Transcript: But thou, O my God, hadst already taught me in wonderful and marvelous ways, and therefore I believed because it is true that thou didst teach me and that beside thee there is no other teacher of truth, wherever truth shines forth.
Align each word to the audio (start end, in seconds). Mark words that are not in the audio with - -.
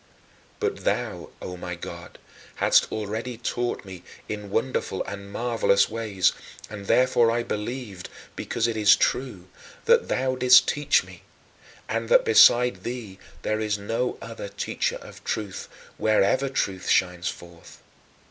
But 0.59 0.83
thou, 0.83 1.29
O 1.43 1.55
my 1.55 1.75
God, 1.75 2.17
hadst 2.55 2.91
already 2.91 3.37
taught 3.37 3.85
me 3.85 4.01
in 4.27 4.49
wonderful 4.49 5.03
and 5.03 5.31
marvelous 5.31 5.91
ways, 5.91 6.33
and 6.71 6.87
therefore 6.87 7.29
I 7.29 7.43
believed 7.43 8.09
because 8.35 8.65
it 8.65 8.75
is 8.75 8.95
true 8.95 9.47
that 9.85 10.07
thou 10.07 10.35
didst 10.37 10.67
teach 10.67 11.03
me 11.03 11.21
and 11.87 12.09
that 12.09 12.25
beside 12.25 12.81
thee 12.81 13.19
there 13.43 13.59
is 13.59 13.77
no 13.77 14.17
other 14.23 14.49
teacher 14.49 14.95
of 14.95 15.23
truth, 15.23 15.69
wherever 15.97 16.49
truth 16.49 16.89
shines 16.89 17.29
forth. 17.29 17.83